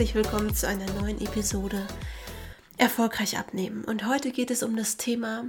[0.00, 1.86] herzlich willkommen zu einer neuen Episode
[2.78, 3.84] Erfolgreich abnehmen.
[3.84, 5.44] Und heute geht es um das Thema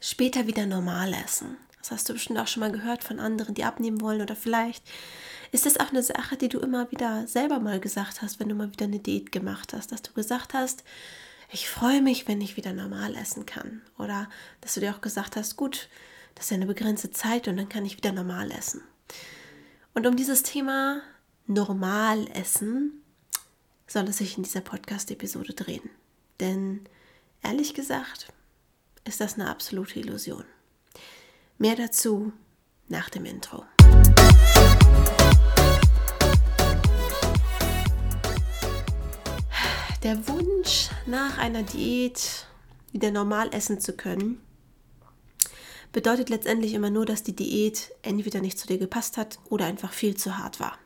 [0.00, 1.56] später wieder normal essen.
[1.80, 4.84] Das hast du bestimmt auch schon mal gehört von anderen, die abnehmen wollen oder vielleicht
[5.50, 8.54] ist das auch eine Sache, die du immer wieder selber mal gesagt hast, wenn du
[8.54, 10.84] mal wieder eine Diät gemacht hast, dass du gesagt hast,
[11.50, 13.82] ich freue mich, wenn ich wieder normal essen kann.
[13.98, 14.28] Oder
[14.60, 15.88] dass du dir auch gesagt hast, gut,
[16.36, 18.82] das ist ja eine begrenzte Zeit und dann kann ich wieder normal essen.
[19.92, 21.00] Und um dieses Thema
[21.48, 23.02] normal essen
[23.86, 25.88] soll es sich in dieser Podcast-Episode drehen.
[26.40, 26.86] Denn
[27.42, 28.32] ehrlich gesagt
[29.04, 30.44] ist das eine absolute Illusion.
[31.58, 32.32] Mehr dazu
[32.88, 33.64] nach dem Intro.
[40.02, 42.46] Der Wunsch nach einer Diät
[42.92, 44.40] wieder normal essen zu können,
[45.92, 49.92] bedeutet letztendlich immer nur, dass die Diät entweder nicht zu dir gepasst hat oder einfach
[49.92, 50.78] viel zu hart war.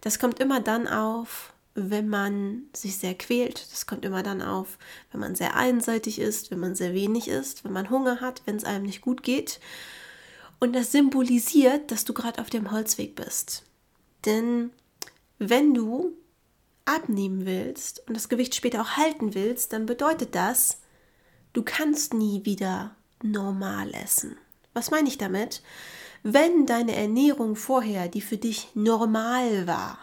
[0.00, 3.70] Das kommt immer dann auf, wenn man sich sehr quält.
[3.72, 4.78] Das kommt immer dann auf,
[5.10, 8.56] wenn man sehr einseitig ist, wenn man sehr wenig isst, wenn man Hunger hat, wenn
[8.56, 9.60] es einem nicht gut geht.
[10.60, 13.64] Und das symbolisiert, dass du gerade auf dem Holzweg bist.
[14.24, 14.70] Denn
[15.38, 16.12] wenn du
[16.84, 20.78] abnehmen willst und das Gewicht später auch halten willst, dann bedeutet das,
[21.52, 24.36] du kannst nie wieder normal essen.
[24.74, 25.62] Was meine ich damit?
[26.22, 29.98] Wenn deine Ernährung vorher, die für dich normal war,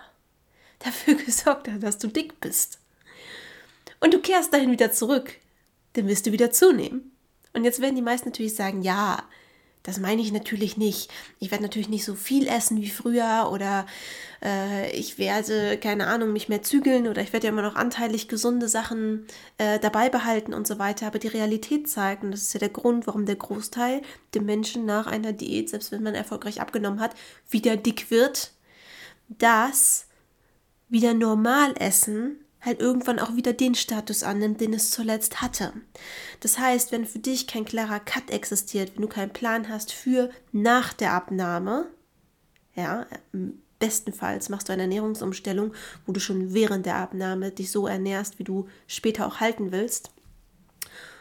[0.83, 2.79] dafür gesorgt hat, dass du dick bist.
[3.99, 5.33] Und du kehrst dahin wieder zurück,
[5.93, 7.11] dann wirst du wieder zunehmen.
[7.53, 9.23] Und jetzt werden die meisten natürlich sagen, ja,
[9.83, 11.11] das meine ich natürlich nicht.
[11.39, 13.87] Ich werde natürlich nicht so viel essen wie früher oder
[14.43, 18.27] äh, ich werde, keine Ahnung, mich mehr zügeln oder ich werde ja immer noch anteilig
[18.27, 19.25] gesunde Sachen
[19.57, 21.07] äh, dabei behalten und so weiter.
[21.07, 24.03] Aber die Realität zeigt, und das ist ja der Grund, warum der Großteil
[24.35, 27.15] der Menschen nach einer Diät, selbst wenn man erfolgreich abgenommen hat,
[27.49, 28.51] wieder dick wird,
[29.29, 30.05] dass
[30.91, 35.73] wieder normal essen halt irgendwann auch wieder den Status annimmt, den es zuletzt hatte.
[36.39, 40.29] Das heißt, wenn für dich kein klarer Cut existiert, wenn du keinen Plan hast für
[40.51, 41.87] nach der Abnahme,
[42.75, 43.07] ja,
[43.79, 45.73] bestenfalls machst du eine Ernährungsumstellung,
[46.05, 50.11] wo du schon während der Abnahme dich so ernährst, wie du später auch halten willst,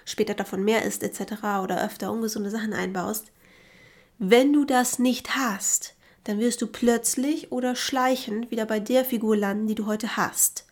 [0.05, 1.33] später davon mehr isst etc.
[1.63, 3.33] oder öfter ungesunde Sachen einbaust.
[4.19, 5.95] Wenn du das nicht hast,
[6.25, 10.67] dann wirst du plötzlich oder schleichend wieder bei der Figur landen, die du heute hast.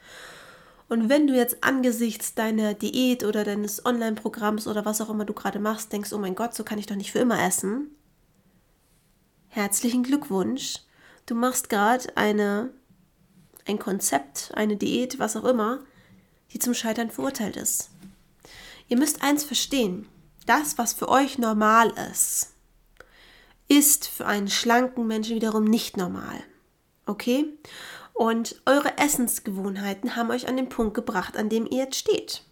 [0.88, 5.34] Und wenn du jetzt angesichts deiner Diät oder deines Online-Programms oder was auch immer du
[5.34, 7.90] gerade machst, denkst, oh mein Gott, so kann ich doch nicht für immer essen,
[9.48, 10.80] herzlichen Glückwunsch.
[11.26, 12.70] Du machst gerade eine,
[13.66, 15.80] ein Konzept, eine Diät, was auch immer,
[16.52, 17.90] die zum Scheitern verurteilt ist.
[18.88, 20.08] Ihr müsst eins verstehen.
[20.46, 22.54] Das, was für euch normal ist,
[23.68, 26.42] ist für einen schlanken Menschen wiederum nicht normal.
[27.06, 27.46] Okay?
[28.14, 32.42] Und eure Essensgewohnheiten haben euch an den Punkt gebracht, an dem ihr jetzt steht.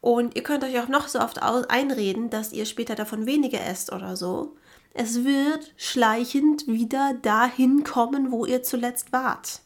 [0.00, 3.92] Und ihr könnt euch auch noch so oft einreden, dass ihr später davon weniger esst
[3.92, 4.56] oder so.
[4.92, 9.60] Es wird schleichend wieder dahin kommen, wo ihr zuletzt wart.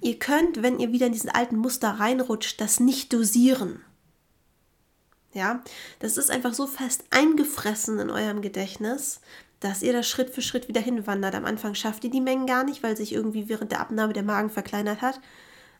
[0.00, 3.82] Ihr könnt, wenn ihr wieder in diesen alten Muster reinrutscht, das nicht dosieren.
[5.34, 5.62] Ja,
[5.98, 9.20] das ist einfach so fest eingefressen in eurem Gedächtnis,
[9.58, 11.34] dass ihr da Schritt für Schritt wieder hinwandert.
[11.34, 14.22] Am Anfang schafft ihr die Mengen gar nicht, weil sich irgendwie während der Abnahme der
[14.22, 15.20] Magen verkleinert hat,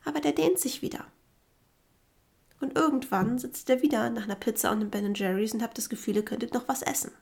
[0.05, 1.07] aber der dehnt sich wieder.
[2.61, 5.89] Und irgendwann sitzt ihr wieder nach einer Pizza und einem Ben Jerry's und habt das
[5.89, 7.13] Gefühl, ihr könntet noch was essen.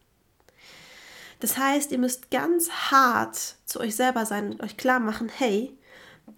[1.41, 5.77] Das heißt, ihr müsst ganz hart zu euch selber sein und euch klar machen, hey,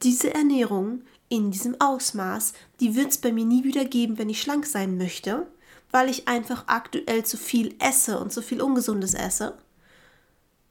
[0.03, 4.41] diese Ernährung in diesem Ausmaß, die wird es bei mir nie wieder geben, wenn ich
[4.41, 5.47] schlank sein möchte
[5.95, 9.57] weil ich einfach aktuell zu viel esse und zu viel Ungesundes esse.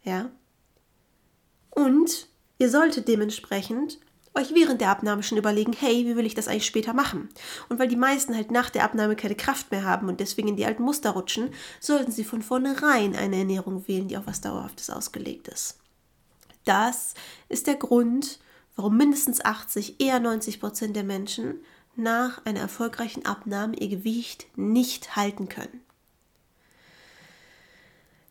[0.04, 0.30] Ja.
[1.70, 4.00] Und ihr solltet dementsprechend
[4.34, 7.30] euch während der Abnahme schon überlegen, hey, wie will ich das eigentlich später machen?
[7.70, 10.58] Und weil die meisten halt nach der Abnahme keine Kraft mehr haben und deswegen in
[10.58, 14.90] die alten Muster rutschen, sollten sie von vornherein eine Ernährung wählen, die auf was Dauerhaftes
[14.90, 15.80] ausgelegt ist.
[16.66, 17.14] Das
[17.48, 18.40] ist der Grund,
[18.76, 21.62] warum mindestens 80, eher 90 Prozent der Menschen
[21.96, 25.82] nach einer erfolgreichen Abnahme ihr Gewicht nicht halten können.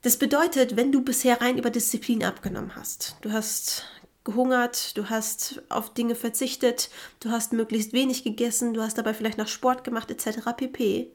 [0.02, 3.84] Das bedeutet, wenn du bisher rein über Disziplin abgenommen hast, du hast
[4.24, 9.38] gehungert, du hast auf Dinge verzichtet, du hast möglichst wenig gegessen, du hast dabei vielleicht
[9.38, 10.40] noch Sport gemacht etc.
[10.56, 11.12] pp,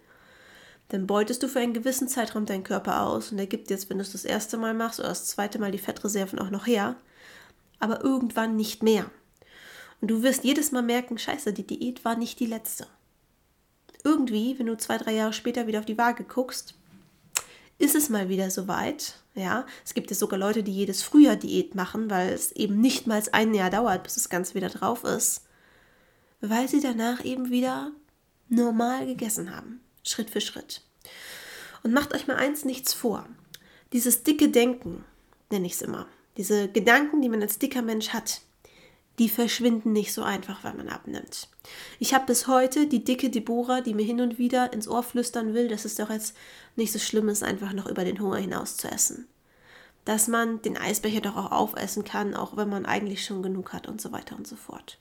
[0.89, 3.97] dann beutest du für einen gewissen Zeitraum deinen Körper aus und er gibt jetzt, wenn
[3.97, 6.95] du es das erste Mal machst oder das zweite Mal die Fettreserven auch noch her,
[7.79, 9.09] aber irgendwann nicht mehr.
[10.01, 12.87] Und du wirst jedes Mal merken, scheiße, die Diät war nicht die letzte.
[14.03, 16.75] Irgendwie, wenn du zwei, drei Jahre später wieder auf die Waage guckst,
[17.79, 19.15] ist es mal wieder soweit.
[19.35, 23.05] Ja, es gibt ja sogar Leute, die jedes Frühjahr Diät machen, weil es eben nicht
[23.07, 25.43] mal ein Jahr dauert, bis das Ganze wieder drauf ist.
[26.39, 27.91] weil sie danach eben wieder
[28.49, 30.83] normal gegessen haben, Schritt für Schritt.
[31.83, 33.27] Und macht euch mal eins nichts vor.
[33.93, 35.03] Dieses dicke Denken,
[35.51, 36.07] nenne ich es immer,
[36.37, 38.41] diese Gedanken, die man als dicker Mensch hat,
[39.19, 41.49] die verschwinden nicht so einfach, wenn man abnimmt.
[41.99, 45.53] Ich habe bis heute die dicke Deborah, die mir hin und wieder ins Ohr flüstern
[45.53, 46.35] will, dass es doch jetzt
[46.75, 49.27] nicht so schlimm ist, einfach noch über den Hunger hinaus zu essen.
[50.05, 53.87] Dass man den Eisbecher doch auch aufessen kann, auch wenn man eigentlich schon genug hat
[53.87, 54.99] und so weiter und so fort.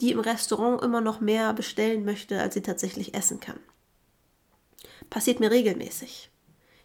[0.00, 3.60] Die im Restaurant immer noch mehr bestellen möchte, als sie tatsächlich essen kann.
[5.08, 6.30] Passiert mir regelmäßig.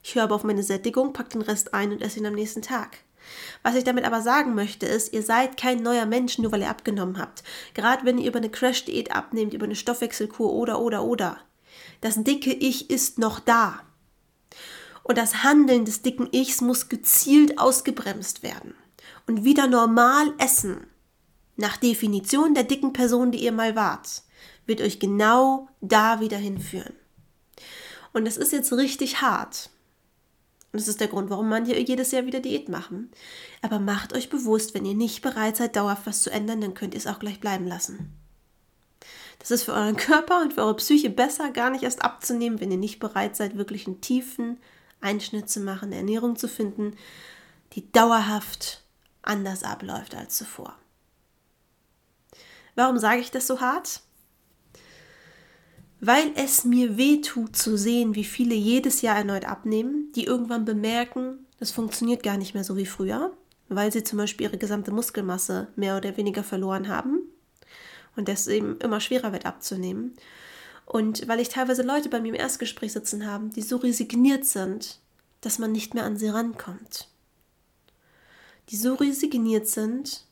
[0.04, 2.62] Ich höre aber auf meine Sättigung, pack den Rest ein und esse ihn am nächsten
[2.62, 3.00] Tag.
[3.64, 6.70] Was ich damit aber sagen möchte, ist, ihr seid kein neuer Mensch, nur weil ihr
[6.70, 7.44] abgenommen habt.
[7.74, 11.38] Gerade wenn ihr über eine Crash-Diät abnehmt, über eine Stoffwechselkur oder, oder, oder.
[12.02, 13.82] Das dicke Ich ist noch da.
[15.04, 18.76] Und das Handeln des dicken Ichs muss gezielt ausgebremst werden.
[19.28, 20.88] Und wieder normal essen,
[21.58, 24.24] nach Definition der dicken Person, die ihr mal wart,
[24.66, 26.94] wird euch genau da wieder hinführen.
[28.14, 29.70] Und das ist jetzt richtig hart.
[30.72, 33.12] Und das ist der Grund, warum manche jedes Jahr wieder Diät machen.
[33.62, 36.94] Aber macht euch bewusst, wenn ihr nicht bereit seid, dauerhaft was zu ändern, dann könnt
[36.94, 38.14] ihr es auch gleich bleiben lassen.
[39.40, 42.72] Das ist für euren Körper und für eure Psyche besser, gar nicht erst abzunehmen, wenn
[42.72, 44.60] ihr nicht bereit seid, wirklich einen tiefen
[45.02, 46.96] Einschnitt zu machen, eine Ernährung zu finden,
[47.74, 48.84] die dauerhaft
[49.24, 50.78] anders abläuft als zuvor.
[52.76, 54.02] Warum sage ich das so hart?
[56.02, 60.66] Weil es mir weh tut zu sehen, wie viele jedes Jahr erneut abnehmen, die irgendwann
[60.66, 63.32] bemerken, das funktioniert gar nicht mehr so wie früher,
[63.70, 67.22] weil sie zum Beispiel ihre gesamte Muskelmasse mehr oder weniger verloren haben
[68.16, 70.16] und es eben immer schwerer wird abzunehmen.
[70.88, 75.00] Und weil ich teilweise Leute bei mir im Erstgespräch sitzen haben, die so resigniert sind,
[75.42, 77.10] dass man nicht mehr an sie rankommt.
[78.70, 80.26] Die so resigniert sind,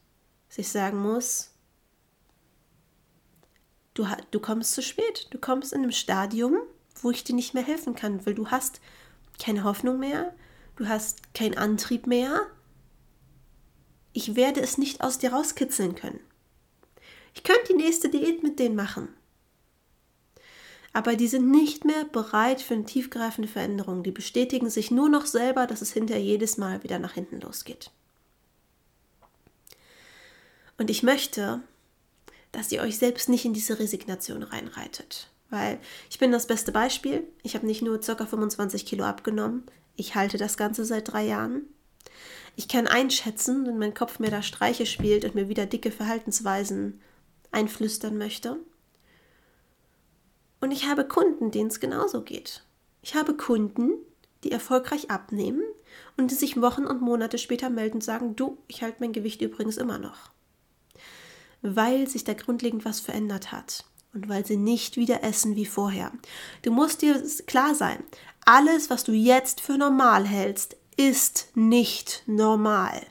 [0.50, 1.51] dass ich sagen muss,
[4.00, 5.28] Du, du kommst zu spät.
[5.31, 6.56] Du kommst in einem Stadium,
[7.01, 8.80] wo ich dir nicht mehr helfen kann, weil du hast
[9.44, 10.34] keine Hoffnung mehr,
[10.78, 12.48] du hast keinen Antrieb mehr.
[14.13, 16.22] Ich werde es nicht aus dir rauskitzeln können.
[17.34, 19.10] Ich könnte die nächste Diät mit denen machen.
[20.94, 24.04] Aber die sind nicht mehr bereit für eine tiefgreifende Veränderung.
[24.04, 27.92] Die bestätigen sich nur noch selber, dass es hinterher jedes Mal wieder nach hinten losgeht.
[30.78, 31.62] Und ich möchte,
[32.51, 35.30] dass ihr euch selbst nicht in diese Resignation reinreitet.
[35.50, 35.80] Weil
[36.10, 37.28] ich bin das beste Beispiel.
[37.44, 38.25] Ich habe nicht nur ca.
[38.25, 39.63] 25 Kilo abgenommen,
[39.96, 41.63] ich halte das Ganze seit drei Jahren.
[42.56, 47.01] Ich kann einschätzen, wenn mein Kopf mir da Streiche spielt und mir wieder dicke Verhaltensweisen
[47.51, 48.57] einflüstern möchte.
[50.62, 52.63] Und ich habe Kunden, denen es genauso geht.
[53.02, 53.92] Ich habe Kunden,
[54.44, 55.63] die erfolgreich abnehmen
[56.16, 59.42] und die sich Wochen und Monate später melden und sagen, du, ich halte mein Gewicht
[59.42, 60.31] übrigens immer noch
[61.62, 66.12] weil sich da grundlegend was verändert hat und weil sie nicht wieder essen wie vorher.
[66.62, 68.04] Du musst dir klar sein,
[68.46, 73.02] alles, was du jetzt für normal hältst, ist nicht normal.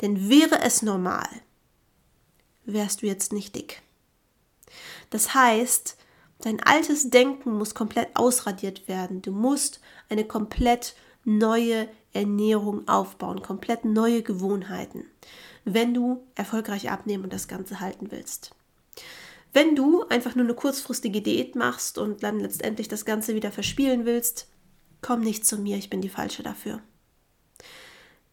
[0.00, 1.28] Denn wäre es normal,
[2.64, 3.82] wärst du jetzt nicht dick.
[5.10, 5.96] Das heißt,
[6.40, 9.22] dein altes Denken muss komplett ausradiert werden.
[9.22, 15.04] Du musst eine komplett neue Ernährung aufbauen, komplett neue Gewohnheiten
[15.64, 18.54] wenn du erfolgreich abnehmen und das Ganze halten willst.
[19.52, 24.06] Wenn du einfach nur eine kurzfristige Diät machst und dann letztendlich das Ganze wieder verspielen
[24.06, 24.48] willst,
[25.02, 26.80] komm nicht zu mir, ich bin die Falsche dafür.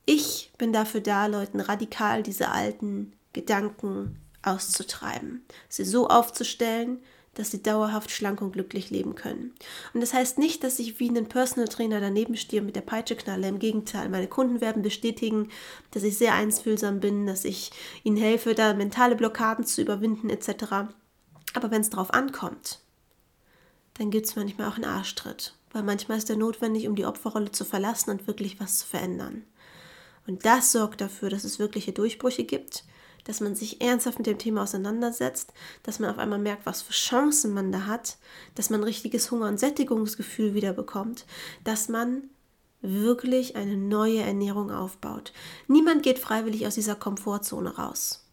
[0.05, 6.99] Ich bin dafür da, Leuten radikal diese alten Gedanken auszutreiben, sie so aufzustellen,
[7.39, 9.53] dass sie dauerhaft schlank und glücklich leben können.
[9.93, 13.15] Und das heißt nicht, dass ich wie ein Personal Trainer daneben stehe mit der Peitsche
[13.15, 13.47] knalle.
[13.47, 15.47] Im Gegenteil, meine Kunden werden bestätigen,
[15.91, 17.71] dass ich sehr einfühlsam bin, dass ich
[18.03, 20.91] ihnen helfe, da mentale Blockaden zu überwinden etc.
[21.53, 22.81] Aber wenn es darauf ankommt,
[23.93, 25.55] dann gibt es manchmal auch einen Arschtritt.
[25.71, 29.45] Weil manchmal ist er notwendig, um die Opferrolle zu verlassen und wirklich was zu verändern.
[30.27, 32.83] Und das sorgt dafür, dass es wirkliche Durchbrüche gibt,
[33.29, 36.93] dass man sich ernsthaft mit dem Thema auseinandersetzt, dass man auf einmal merkt, was für
[36.93, 38.17] Chancen man da hat,
[38.55, 41.27] dass man richtiges Hunger- und Sättigungsgefühl wieder bekommt,
[41.63, 42.23] dass man
[42.81, 45.31] wirklich eine neue Ernährung aufbaut.
[45.67, 48.25] Niemand geht freiwillig aus dieser Komfortzone raus.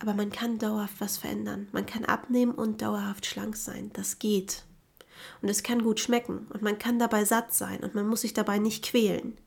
[0.00, 1.68] Aber man kann dauerhaft was verändern.
[1.70, 3.90] Man kann abnehmen und dauerhaft schlank sein.
[3.92, 4.64] Das geht.
[5.40, 8.34] Und es kann gut schmecken und man kann dabei satt sein und man muss sich
[8.34, 9.38] dabei nicht quälen.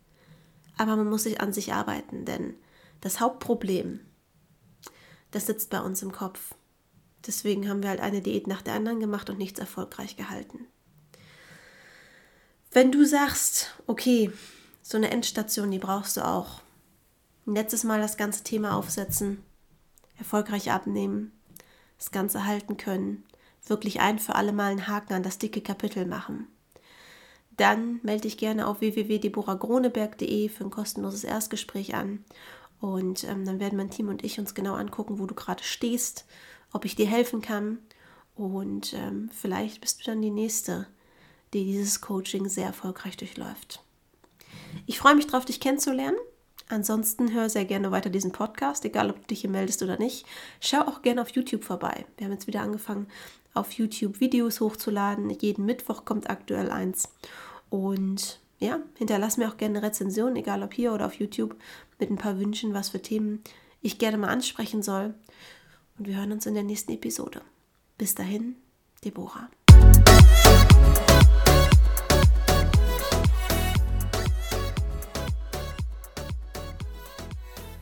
[0.78, 2.56] Aber man muss sich an sich arbeiten, denn
[3.02, 4.02] das Hauptproblem,
[5.32, 6.56] das sitzt bei uns im Kopf.
[7.26, 10.68] Deswegen haben wir halt eine Diät nach der anderen gemacht und nichts erfolgreich gehalten.
[12.72, 14.32] Wenn du sagst, okay,
[14.82, 16.62] so eine Endstation, die brauchst du auch.
[17.46, 19.44] Letztes Mal das ganze Thema aufsetzen,
[20.18, 21.32] erfolgreich abnehmen,
[21.98, 23.24] das Ganze halten können,
[23.66, 26.48] wirklich ein für alle Mal einen Haken an das dicke Kapitel machen.
[27.58, 32.24] Dann melde dich gerne auf www.deborahgroneberg.de für ein kostenloses Erstgespräch an.
[32.80, 36.26] Und ähm, dann werden mein Team und ich uns genau angucken, wo du gerade stehst,
[36.72, 37.80] ob ich dir helfen kann.
[38.36, 40.88] Und ähm, vielleicht bist du dann die Nächste,
[41.54, 43.82] die dieses Coaching sehr erfolgreich durchläuft.
[44.86, 46.18] Ich freue mich darauf, dich kennenzulernen.
[46.70, 50.26] Ansonsten hör sehr gerne weiter diesen Podcast, egal ob du dich hier meldest oder nicht.
[50.60, 52.06] Schau auch gerne auf YouTube vorbei.
[52.18, 53.08] Wir haben jetzt wieder angefangen,
[53.54, 55.30] auf YouTube Videos hochzuladen.
[55.30, 57.10] Jeden Mittwoch kommt aktuell eins.
[57.70, 61.56] Und ja, hinterlass mir auch gerne eine Rezension, egal ob hier oder auf YouTube,
[62.00, 63.44] mit ein paar Wünschen, was für Themen
[63.82, 65.14] ich gerne mal ansprechen soll.
[65.98, 67.42] Und wir hören uns in der nächsten Episode.
[67.98, 68.56] Bis dahin,
[69.04, 69.50] Deborah.